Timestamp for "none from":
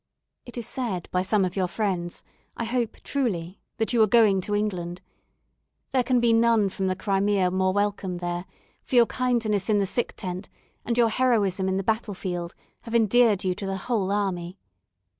6.33-6.87